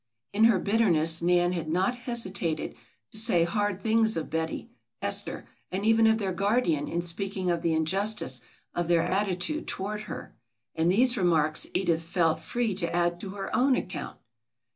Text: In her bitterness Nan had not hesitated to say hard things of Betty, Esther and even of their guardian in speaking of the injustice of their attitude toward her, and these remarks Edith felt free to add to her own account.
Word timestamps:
In 0.33 0.45
her 0.45 0.57
bitterness 0.57 1.21
Nan 1.21 1.51
had 1.51 1.69
not 1.69 1.95
hesitated 1.95 2.73
to 3.11 3.19
say 3.19 3.43
hard 3.43 3.83
things 3.83 4.17
of 4.17 4.31
Betty, 4.31 4.67
Esther 4.99 5.45
and 5.71 5.85
even 5.85 6.07
of 6.07 6.17
their 6.17 6.33
guardian 6.33 6.87
in 6.87 7.03
speaking 7.03 7.51
of 7.51 7.61
the 7.61 7.73
injustice 7.73 8.41
of 8.73 8.87
their 8.87 9.03
attitude 9.03 9.67
toward 9.67 10.01
her, 10.09 10.33
and 10.73 10.89
these 10.89 11.17
remarks 11.17 11.67
Edith 11.75 12.01
felt 12.01 12.39
free 12.39 12.73
to 12.77 12.91
add 12.91 13.19
to 13.19 13.29
her 13.35 13.55
own 13.55 13.75
account. 13.75 14.17